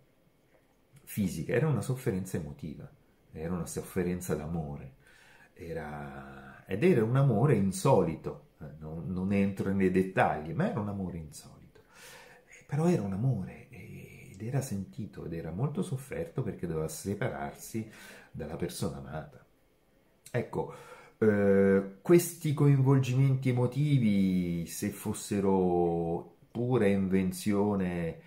fisica, 1.04 1.54
era 1.54 1.68
una 1.68 1.82
sofferenza 1.82 2.38
emotiva, 2.38 2.90
era 3.32 3.54
una 3.54 3.66
sofferenza 3.66 4.36
d'amore. 4.36 4.94
Era... 5.54 6.64
Ed 6.66 6.84
era 6.84 7.04
un 7.04 7.16
amore 7.16 7.56
insolito, 7.56 8.49
non, 8.78 9.12
non, 9.12 9.32
entro 9.32 9.72
nei 9.74 9.92
dettagli, 9.92 10.54
ma 10.54 10.70
era 10.70 10.80
un 10.80 10.90
amore 10.90 11.18
insolito. 11.18 11.82
Eh, 12.48 12.64
però 12.66 12.88
era 12.88 13.02
un 13.02 13.14
amore 13.14 13.68
ed 13.70 14.42
era 14.42 14.62
sentito 14.62 15.26
ed 15.26 15.34
era 15.34 15.52
molto 15.52 15.82
sofferto 15.82 16.42
perché 16.44 16.68
doveva 16.68 16.88
separarsi 16.88 17.90
dalla 18.32 18.56
persona 18.56 18.98
amata. 18.98 19.46
Ecco, 20.32 20.74
eh, 21.18 21.98
questi 22.02 22.54
coinvolgimenti 22.54 23.50
emotivi, 23.50 24.66
se 24.66 24.90
fossero 24.90 26.38
pura 26.52 26.86
invenzione, 26.88 28.22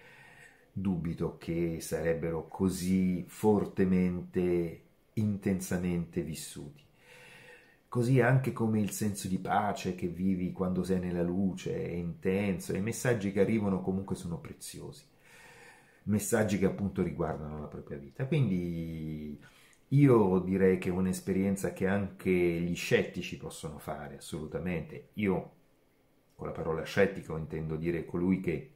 dubito 0.72 1.36
che 1.38 1.78
sarebbero 1.80 2.48
così 2.48 3.24
fortemente, 3.26 4.80
intensamente 5.14 6.22
vissuti. 6.22 6.82
Così 7.92 8.22
anche 8.22 8.54
come 8.54 8.80
il 8.80 8.90
senso 8.90 9.28
di 9.28 9.36
pace 9.36 9.94
che 9.94 10.06
vivi 10.06 10.50
quando 10.50 10.82
sei 10.82 10.98
nella 10.98 11.20
luce 11.20 11.74
è 11.74 11.90
intenso 11.90 12.72
e 12.72 12.78
i 12.78 12.80
messaggi 12.80 13.32
che 13.32 13.40
arrivano 13.40 13.82
comunque 13.82 14.16
sono 14.16 14.38
preziosi. 14.38 15.04
Messaggi 16.04 16.58
che 16.58 16.64
appunto 16.64 17.02
riguardano 17.02 17.60
la 17.60 17.66
propria 17.66 17.98
vita. 17.98 18.24
Quindi 18.24 19.38
io 19.88 20.38
direi 20.38 20.78
che 20.78 20.88
è 20.88 20.90
un'esperienza 20.92 21.74
che 21.74 21.86
anche 21.86 22.30
gli 22.30 22.74
scettici 22.74 23.36
possono 23.36 23.76
fare, 23.78 24.16
assolutamente. 24.16 25.08
Io 25.16 25.50
con 26.34 26.46
la 26.46 26.54
parola 26.54 26.84
scettico 26.84 27.36
intendo 27.36 27.76
dire 27.76 28.06
colui 28.06 28.40
che 28.40 28.70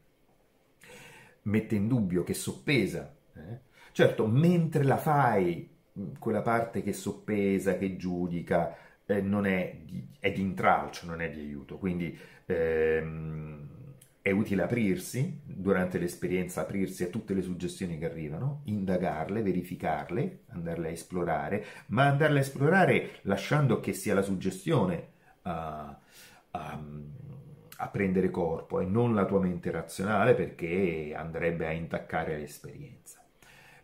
mette 1.44 1.74
in 1.74 1.88
dubbio, 1.88 2.22
che 2.22 2.34
soppesa. 2.34 3.16
Eh? 3.32 3.60
Certo, 3.92 4.26
mentre 4.26 4.84
la 4.84 4.98
fai, 4.98 5.70
quella 6.18 6.42
parte 6.42 6.82
che 6.82 6.92
soppesa, 6.92 7.78
che 7.78 7.96
giudica, 7.96 8.84
eh, 9.06 9.20
non 9.20 9.46
è 9.46 9.76
di, 9.84 10.06
è 10.18 10.32
di, 10.32 10.40
intralcio, 10.40 11.06
non 11.06 11.20
è 11.20 11.30
di 11.30 11.40
aiuto, 11.40 11.78
quindi 11.78 12.16
ehm, 12.46 13.66
è 14.20 14.32
utile 14.32 14.62
aprirsi 14.62 15.40
durante 15.44 15.98
l'esperienza, 15.98 16.62
aprirsi 16.62 17.04
a 17.04 17.08
tutte 17.08 17.32
le 17.32 17.42
suggestioni 17.42 17.96
che 17.96 18.06
arrivano, 18.06 18.62
indagarle, 18.64 19.42
verificarle, 19.42 20.40
andarle 20.48 20.88
a 20.88 20.90
esplorare, 20.90 21.64
ma 21.86 22.08
andarle 22.08 22.38
a 22.38 22.42
esplorare 22.42 23.10
lasciando 23.22 23.78
che 23.78 23.92
sia 23.92 24.14
la 24.14 24.22
suggestione 24.22 25.10
a, 25.42 25.96
a, 26.50 26.82
a 27.76 27.88
prendere 27.88 28.30
corpo 28.30 28.80
e 28.80 28.84
non 28.84 29.14
la 29.14 29.24
tua 29.26 29.38
mente 29.38 29.70
razionale 29.70 30.34
perché 30.34 31.14
andrebbe 31.14 31.66
a 31.68 31.70
intaccare 31.70 32.36
l'esperienza. 32.36 33.25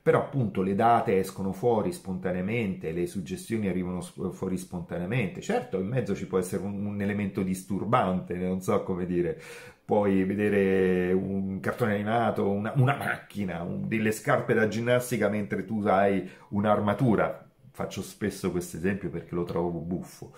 Però 0.03 0.19
appunto 0.19 0.63
le 0.63 0.75
date 0.75 1.19
escono 1.19 1.53
fuori 1.53 1.93
spontaneamente, 1.93 2.91
le 2.91 3.07
suggestioni 3.07 3.69
arrivano 3.69 4.01
fuori 4.01 4.59
spontaneamente. 4.59 5.41
Certo, 5.41 5.79
in 5.79 5.87
mezzo 5.87 6.17
ci 6.17 6.27
può 6.27 6.39
essere 6.39 6.63
un, 6.65 6.85
un 6.87 7.01
elemento 7.01 7.43
disturbante, 7.43 8.35
non 8.35 8.61
so 8.61 8.83
come 8.83 9.07
dire, 9.07 9.41
puoi 9.85 10.25
vedere 10.25 11.13
un 11.13 11.61
cartone 11.61 11.95
animato, 11.95 12.49
una, 12.51 12.73
una 12.77 12.97
macchina, 12.97 13.63
un, 13.63 13.87
delle 13.87 14.11
scarpe 14.11 14.55
da 14.55 14.67
ginnastica 14.67 15.29
mentre 15.29 15.65
tu 15.65 15.83
hai 15.87 16.29
un'armatura. 16.49 17.47
Faccio 17.71 18.03
spesso 18.03 18.51
questo 18.51 18.77
esempio 18.79 19.09
perché 19.09 19.35
lo 19.35 19.45
trovo 19.45 19.79
buffo. 19.79 20.33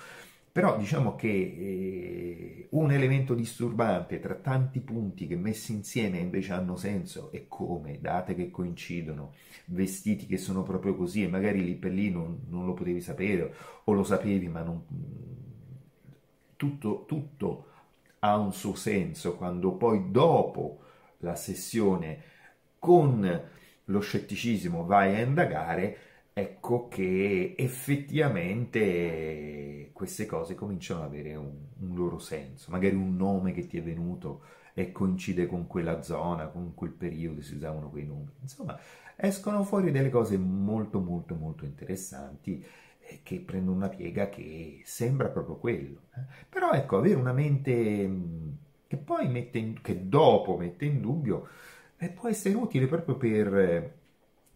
Però 0.54 0.76
diciamo 0.76 1.16
che 1.16 1.26
eh, 1.26 2.68
un 2.70 2.92
elemento 2.92 3.34
disturbante 3.34 4.20
tra 4.20 4.34
tanti 4.34 4.78
punti 4.78 5.26
che 5.26 5.34
messi 5.34 5.72
insieme 5.72 6.18
invece 6.18 6.52
hanno 6.52 6.76
senso 6.76 7.32
e 7.32 7.46
come, 7.48 7.98
date 8.00 8.36
che 8.36 8.52
coincidono, 8.52 9.32
vestiti 9.64 10.26
che 10.26 10.36
sono 10.38 10.62
proprio 10.62 10.94
così 10.94 11.24
e 11.24 11.28
magari 11.28 11.64
lì 11.64 11.74
per 11.74 11.90
lì 11.90 12.08
non, 12.08 12.42
non 12.50 12.66
lo 12.66 12.72
potevi 12.72 13.00
sapere 13.00 13.52
o 13.82 13.92
lo 13.94 14.04
sapevi 14.04 14.46
ma 14.46 14.62
non... 14.62 14.80
Tutto, 16.54 17.04
tutto 17.08 17.66
ha 18.20 18.36
un 18.36 18.52
suo 18.52 18.76
senso. 18.76 19.34
Quando 19.34 19.72
poi 19.72 20.12
dopo 20.12 20.82
la 21.18 21.34
sessione 21.34 22.22
con 22.78 23.42
lo 23.86 24.00
scetticismo 24.00 24.84
vai 24.84 25.16
a 25.16 25.20
indagare 25.22 25.98
ecco 26.36 26.88
che 26.88 27.54
effettivamente 27.56 29.90
queste 29.92 30.26
cose 30.26 30.56
cominciano 30.56 31.02
ad 31.02 31.06
avere 31.06 31.36
un, 31.36 31.52
un, 31.78 31.94
loro 31.94 32.18
senso, 32.18 32.72
magari 32.72 32.96
un 32.96 33.14
nome 33.16 33.52
che 33.52 33.68
ti 33.68 33.78
è 33.78 33.82
venuto 33.82 34.42
e 34.74 34.90
coincide 34.90 35.46
con 35.46 35.68
quella 35.68 36.02
zona, 36.02 36.48
con 36.48 36.74
quel 36.74 36.90
periodo, 36.90 37.40
si 37.40 37.54
usavano 37.54 37.88
quei 37.88 38.04
nomi, 38.04 38.32
insomma 38.42 38.76
escono 39.16 39.62
fuori 39.62 39.92
delle 39.92 40.10
cose 40.10 40.36
molto 40.36 40.98
molto 40.98 41.36
molto 41.36 41.64
interessanti 41.64 42.64
eh, 42.98 43.20
che 43.22 43.38
prendono 43.38 43.76
una 43.76 43.88
piega 43.88 44.28
che 44.28 44.80
sembra 44.84 45.28
proprio 45.28 45.54
quello. 45.56 46.00
Eh. 46.16 46.22
Però 46.48 46.72
ecco, 46.72 46.96
avere 46.98 47.14
una 47.14 47.32
mente 47.32 48.08
mm, 48.08 48.48
che 48.88 48.96
poi 48.96 49.28
mette 49.28 49.58
in, 49.58 49.80
che 49.80 50.08
dopo 50.08 50.56
mette 50.56 50.84
in 50.84 51.00
dubbio 51.00 51.46
eh, 51.96 52.10
può 52.10 52.28
essere 52.28 52.56
utile 52.56 52.86
proprio 52.86 53.16
per, 53.16 53.92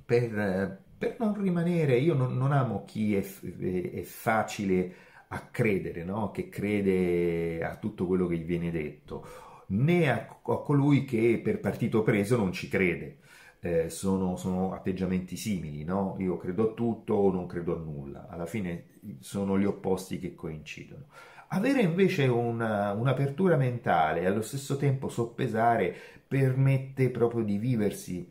per 0.04 0.86
per 0.98 1.14
non 1.20 1.40
rimanere, 1.40 1.96
io 1.96 2.14
non, 2.14 2.36
non 2.36 2.50
amo 2.50 2.84
chi 2.84 3.14
è, 3.14 3.20
è, 3.22 4.02
facile 4.02 4.94
a 5.28 5.40
credere, 5.50 6.02
no? 6.02 6.32
che 6.32 6.48
crede 6.48 7.62
a 7.62 7.76
tutto 7.76 8.06
quello 8.06 8.26
che 8.26 8.36
gli 8.36 8.44
viene 8.44 8.72
detto, 8.72 9.26
né 9.68 10.10
a, 10.10 10.14
a 10.42 10.56
colui 10.58 11.04
che 11.04 11.40
per 11.42 11.60
partito 11.60 12.02
preso 12.02 12.36
non 12.36 12.52
ci 12.52 12.68
crede. 12.68 13.18
Eh, 13.60 13.90
sono, 13.90 14.36
sono, 14.36 14.72
atteggiamenti 14.72 15.36
simili, 15.36 15.82
no? 15.82 16.14
Io 16.20 16.36
credo 16.36 16.70
a 16.70 16.74
tutto 16.74 17.14
o 17.14 17.32
non 17.32 17.46
credo 17.46 17.74
a 17.74 17.78
nulla. 17.80 18.28
Alla 18.28 18.46
fine 18.46 18.84
sono 19.18 19.58
gli 19.58 19.64
opposti 19.64 20.20
che 20.20 20.34
coincidono. 20.36 21.06
Avere 21.48 21.80
invece 21.80 22.26
una, 22.26 22.92
un'apertura 22.92 23.56
mentale 23.56 24.20
e 24.20 24.26
allo 24.26 24.42
stesso 24.42 24.76
tempo 24.76 25.08
soppesare 25.08 25.92
permette 26.28 27.10
proprio 27.10 27.42
di 27.42 27.58
viversi 27.58 28.30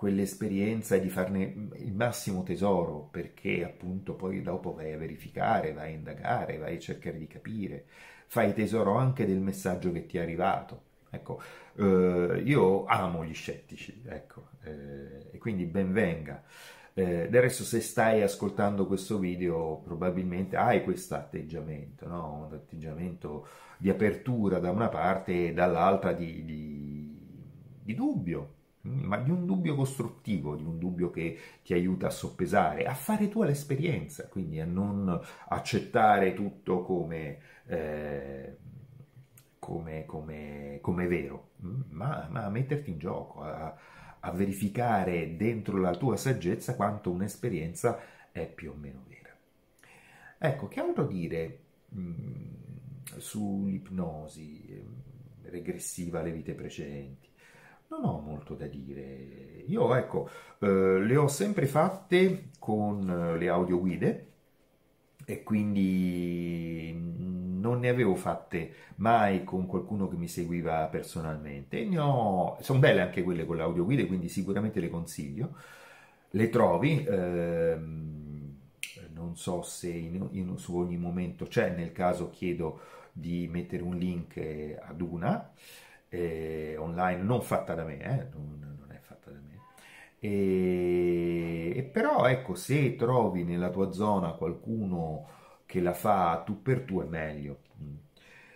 quell'esperienza 0.00 0.94
e 0.94 1.00
di 1.00 1.10
farne 1.10 1.68
il 1.74 1.92
massimo 1.92 2.42
tesoro, 2.42 3.08
perché 3.10 3.62
appunto 3.62 4.14
poi 4.14 4.40
dopo 4.40 4.72
vai 4.72 4.94
a 4.94 4.96
verificare, 4.96 5.74
vai 5.74 5.92
a 5.92 5.94
indagare, 5.94 6.56
vai 6.56 6.76
a 6.76 6.78
cercare 6.78 7.18
di 7.18 7.26
capire, 7.26 7.84
fai 8.26 8.54
tesoro 8.54 8.94
anche 8.94 9.26
del 9.26 9.40
messaggio 9.40 9.92
che 9.92 10.06
ti 10.06 10.16
è 10.16 10.22
arrivato. 10.22 10.84
Ecco, 11.10 11.42
eh, 11.76 12.42
io 12.42 12.86
amo 12.86 13.26
gli 13.26 13.34
scettici, 13.34 14.02
ecco, 14.06 14.46
eh, 14.62 15.32
e 15.32 15.36
quindi 15.36 15.66
ben 15.66 15.92
venga. 15.92 16.44
Eh, 16.94 17.28
del 17.28 17.42
resto, 17.42 17.62
se 17.62 17.82
stai 17.82 18.22
ascoltando 18.22 18.86
questo 18.86 19.18
video, 19.18 19.82
probabilmente 19.84 20.56
hai 20.56 20.82
questo 20.82 21.14
atteggiamento, 21.14 22.08
no? 22.08 22.46
un 22.48 22.54
atteggiamento 22.54 23.46
di 23.76 23.90
apertura 23.90 24.58
da 24.60 24.70
una 24.70 24.88
parte 24.88 25.48
e 25.48 25.52
dall'altra 25.52 26.14
di, 26.14 26.42
di, 26.42 27.18
di 27.82 27.94
dubbio, 27.94 28.59
ma 28.82 29.18
di 29.18 29.30
un 29.30 29.44
dubbio 29.44 29.74
costruttivo, 29.74 30.56
di 30.56 30.64
un 30.64 30.78
dubbio 30.78 31.10
che 31.10 31.38
ti 31.62 31.74
aiuta 31.74 32.06
a 32.06 32.10
soppesare, 32.10 32.84
a 32.84 32.94
fare 32.94 33.28
tu 33.28 33.42
l'esperienza, 33.42 34.26
quindi 34.28 34.58
a 34.60 34.64
non 34.64 35.20
accettare 35.48 36.32
tutto 36.32 36.82
come, 36.82 37.38
eh, 37.66 38.56
come, 39.58 40.06
come, 40.06 40.78
come 40.80 41.06
vero, 41.06 41.50
ma, 41.90 42.26
ma, 42.30 42.44
a 42.44 42.50
metterti 42.50 42.90
in 42.90 42.98
gioco, 42.98 43.42
a, 43.42 43.76
a, 44.20 44.30
verificare 44.32 45.36
dentro 45.36 45.78
la 45.78 45.94
tua 45.94 46.16
saggezza 46.16 46.74
quanto 46.74 47.10
un'esperienza 47.10 48.00
è 48.32 48.46
più 48.46 48.70
o 48.70 48.74
meno 48.74 49.04
vera. 49.06 49.36
Ecco, 50.38 50.68
che 50.68 50.80
altro 50.80 51.06
dire 51.06 51.58
mh, 51.88 53.18
sull'ipnosi 53.18 54.66
eh, 54.70 55.50
regressiva 55.50 56.20
alle 56.20 56.32
vite 56.32 56.54
precedenti? 56.54 57.29
Non 57.90 58.04
ho 58.04 58.20
molto 58.20 58.54
da 58.54 58.66
dire. 58.66 59.64
Io, 59.66 59.94
ecco, 59.96 60.28
eh, 60.60 61.00
le 61.00 61.16
ho 61.16 61.26
sempre 61.26 61.66
fatte 61.66 62.50
con 62.58 63.08
eh, 63.08 63.36
le 63.36 63.48
audioguide 63.48 64.26
e 65.24 65.42
quindi 65.42 66.92
non 66.94 67.80
ne 67.80 67.88
avevo 67.88 68.14
fatte 68.14 68.72
mai 68.96 69.42
con 69.44 69.66
qualcuno 69.66 70.08
che 70.08 70.16
mi 70.16 70.28
seguiva 70.28 70.86
personalmente. 70.86 71.84
Sono 71.90 72.78
belle 72.78 73.00
anche 73.00 73.22
quelle 73.24 73.44
con 73.44 73.56
le 73.56 73.62
audioguide, 73.62 74.06
quindi 74.06 74.28
sicuramente 74.28 74.78
le 74.78 74.88
consiglio. 74.88 75.56
Le 76.30 76.48
trovi, 76.48 77.04
ehm, 77.04 78.56
non 79.14 79.36
so 79.36 79.62
se 79.62 79.90
in, 79.90 80.28
in, 80.32 80.56
su 80.58 80.76
ogni 80.76 80.96
momento 80.96 81.46
c'è, 81.46 81.74
nel 81.74 81.90
caso 81.90 82.30
chiedo 82.30 82.80
di 83.12 83.48
mettere 83.48 83.82
un 83.82 83.96
link 83.96 84.38
ad 84.80 85.00
una 85.00 85.52
eh, 86.10 86.76
online, 86.76 87.22
non 87.22 87.40
fatta 87.40 87.74
da 87.74 87.84
me, 87.84 87.98
eh, 87.98 88.26
non, 88.32 88.76
non, 88.78 88.92
è 88.92 88.98
fatta 88.98 89.30
da 89.30 89.38
me. 89.38 89.60
E, 90.18 91.72
e, 91.76 91.82
però 91.84 92.26
ecco, 92.26 92.54
se 92.54 92.96
trovi 92.96 93.44
nella 93.44 93.70
tua 93.70 93.92
zona 93.92 94.32
qualcuno 94.32 95.28
che 95.64 95.80
la 95.80 95.94
fa 95.94 96.42
tu 96.44 96.60
per 96.62 96.82
tu 96.82 97.00
è 97.00 97.04
meglio. 97.04 97.60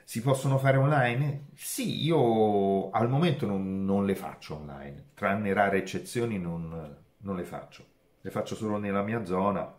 Si 0.05 0.21
possono 0.21 0.59
fare 0.59 0.77
online? 0.77 1.47
Sì, 1.55 2.05
io 2.05 2.91
al 2.91 3.09
momento 3.09 3.47
non, 3.47 3.85
non 3.85 4.05
le 4.05 4.15
faccio 4.15 4.57
online, 4.57 5.07
tranne 5.15 5.53
rare 5.55 5.79
eccezioni 5.79 6.39
non, 6.39 6.97
non 7.19 7.37
le 7.37 7.45
faccio. 7.45 7.87
Le 8.21 8.31
faccio 8.31 8.55
solo 8.55 8.77
nella 8.79 9.03
mia 9.03 9.25
zona. 9.25 9.73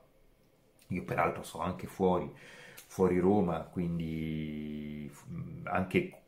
Io 0.90 1.04
peraltro 1.04 1.44
sono 1.44 1.64
anche 1.64 1.88
fuori, 1.88 2.32
fuori 2.88 3.20
Roma, 3.20 3.62
quindi 3.62 5.12
anche 5.64 6.25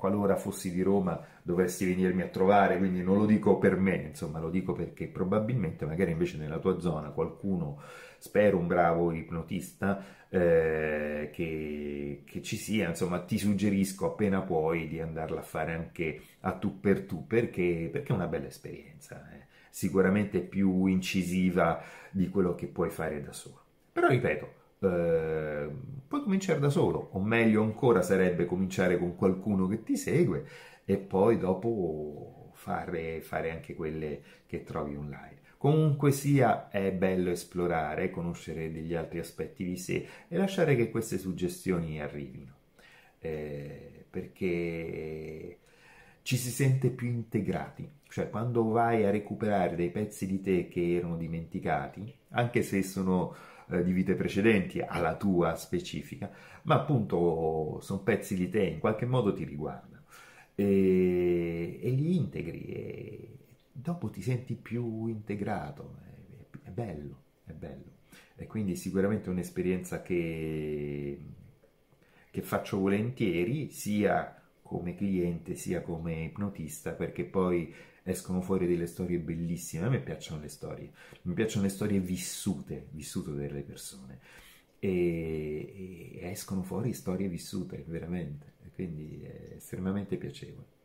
qualora 0.00 0.34
fossi 0.34 0.72
di 0.72 0.80
Roma 0.80 1.22
dovresti 1.42 1.84
venirmi 1.84 2.22
a 2.22 2.28
trovare, 2.28 2.78
quindi 2.78 3.02
non 3.02 3.18
lo 3.18 3.26
dico 3.26 3.58
per 3.58 3.76
me, 3.76 3.96
insomma 3.96 4.40
lo 4.40 4.48
dico 4.48 4.72
perché 4.72 5.06
probabilmente 5.06 5.84
magari 5.84 6.10
invece 6.10 6.38
nella 6.38 6.58
tua 6.58 6.80
zona 6.80 7.10
qualcuno, 7.10 7.82
spero 8.18 8.56
un 8.56 8.66
bravo 8.66 9.12
ipnotista, 9.12 10.02
eh, 10.30 11.28
che, 11.32 12.22
che, 12.24 12.42
ci 12.42 12.56
sia, 12.56 12.88
insomma 12.88 13.20
ti 13.20 13.36
suggerisco 13.36 14.06
appena 14.06 14.40
puoi 14.40 14.88
di 14.88 15.00
andarla 15.00 15.40
a 15.40 15.44
fare 15.44 15.74
anche 15.74 16.22
a 16.40 16.52
tu 16.52 16.80
per 16.80 17.02
tu, 17.02 17.26
perché, 17.26 17.90
perché 17.92 18.12
è 18.12 18.16
una 18.16 18.26
bella 18.26 18.46
esperienza, 18.46 19.28
eh. 19.34 19.46
sicuramente 19.68 20.40
più 20.40 20.86
incisiva 20.86 21.82
di 22.10 22.30
quello 22.30 22.54
che 22.54 22.68
puoi 22.68 22.88
fare 22.88 23.22
da 23.22 23.32
solo. 23.32 23.60
Però 23.92 24.08
ripeto, 24.08 24.59
eh, 24.80 25.68
puoi 26.06 26.22
cominciare 26.22 26.58
da 26.58 26.70
solo, 26.70 27.10
o 27.12 27.20
meglio 27.20 27.62
ancora 27.62 28.02
sarebbe 28.02 28.46
cominciare 28.46 28.98
con 28.98 29.16
qualcuno 29.16 29.66
che 29.66 29.82
ti 29.82 29.96
segue 29.96 30.44
e 30.84 30.96
poi 30.96 31.38
dopo 31.38 32.50
fare, 32.54 33.20
fare 33.20 33.50
anche 33.50 33.74
quelle 33.74 34.22
che 34.46 34.64
trovi 34.64 34.96
online. 34.96 35.38
Comunque 35.56 36.10
sia, 36.10 36.70
è 36.70 36.90
bello 36.90 37.30
esplorare, 37.30 38.10
conoscere 38.10 38.72
degli 38.72 38.94
altri 38.94 39.18
aspetti 39.18 39.64
di 39.64 39.76
sé 39.76 40.06
e 40.26 40.36
lasciare 40.36 40.74
che 40.74 40.90
queste 40.90 41.18
suggestioni 41.18 42.00
arrivino, 42.00 42.54
eh, 43.18 44.06
perché 44.08 45.58
ci 46.22 46.36
si 46.36 46.50
sente 46.50 46.88
più 46.88 47.08
integrati, 47.08 47.86
cioè 48.08 48.30
quando 48.30 48.68
vai 48.68 49.04
a 49.04 49.10
recuperare 49.10 49.76
dei 49.76 49.90
pezzi 49.90 50.26
di 50.26 50.40
te 50.40 50.68
che 50.68 50.96
erano 50.96 51.16
dimenticati, 51.16 52.10
anche 52.30 52.62
se 52.62 52.82
sono 52.82 53.34
eh, 53.70 53.82
di 53.84 53.92
vite 53.92 54.14
precedenti 54.14 54.80
alla 54.80 55.16
tua 55.16 55.54
specifica, 55.56 56.30
ma 56.62 56.74
appunto 56.76 57.78
sono 57.82 58.00
pezzi 58.02 58.34
di 58.36 58.48
te, 58.48 58.62
in 58.64 58.78
qualche 58.80 59.06
modo 59.06 59.32
ti 59.32 59.44
riguardano. 59.44 60.02
e, 60.54 61.78
e 61.82 61.90
li 61.90 62.16
integri 62.16 62.64
e 62.64 63.28
dopo 63.72 64.10
ti 64.10 64.22
senti 64.22 64.54
più 64.54 65.06
integrato, 65.06 65.96
è, 66.62 66.68
è 66.68 66.70
bello, 66.70 67.22
è 67.44 67.52
bello. 67.52 67.98
E 68.36 68.46
quindi 68.46 68.76
sicuramente 68.76 69.30
un'esperienza 69.30 70.02
che, 70.02 71.18
che 72.30 72.42
faccio 72.42 72.78
volentieri, 72.78 73.70
sia 73.70 74.34
come 74.62 74.94
cliente 74.94 75.54
sia 75.56 75.82
come 75.82 76.24
ipnotista, 76.24 76.92
perché 76.92 77.24
poi 77.24 77.72
escono 78.02 78.40
fuori 78.40 78.66
delle 78.66 78.86
storie 78.86 79.18
bellissime. 79.18 79.86
A 79.86 79.88
me 79.88 80.00
piacciono 80.00 80.40
le 80.40 80.48
storie, 80.48 80.90
mi 81.22 81.34
piacciono 81.34 81.64
le 81.64 81.70
storie 81.70 82.00
vissute, 82.00 82.86
vissute 82.90 83.32
delle 83.32 83.62
persone. 83.62 84.18
E, 84.78 86.18
e 86.20 86.30
escono 86.30 86.62
fuori 86.62 86.92
storie 86.92 87.28
vissute, 87.28 87.84
veramente. 87.86 88.52
Quindi 88.74 89.22
è 89.22 89.54
estremamente 89.56 90.16
piacevole. 90.16 90.78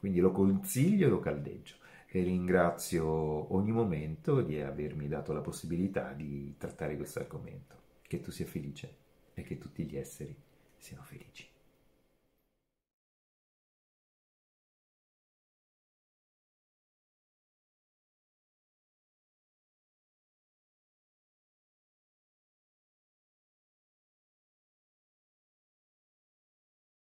Quindi 0.00 0.18
lo 0.18 0.32
consiglio 0.32 1.06
e 1.06 1.10
lo 1.10 1.20
caldeggio 1.20 1.76
e 2.08 2.22
ringrazio 2.22 3.54
ogni 3.54 3.70
momento 3.70 4.42
di 4.42 4.60
avermi 4.60 5.08
dato 5.08 5.32
la 5.32 5.40
possibilità 5.40 6.12
di 6.12 6.54
trattare 6.58 6.96
questo 6.96 7.20
argomento. 7.20 7.76
Che 8.02 8.20
tu 8.20 8.30
sia 8.30 8.44
felice 8.44 8.94
e 9.34 9.42
che 9.42 9.56
tutti 9.58 9.84
gli 9.84 9.96
esseri 9.96 10.34
siano 10.76 11.02
felici. 11.04 11.51